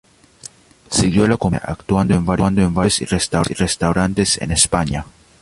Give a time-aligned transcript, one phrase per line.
[0.89, 5.05] Siguió la competencia, actuando en varios clubes y restaurantes en España.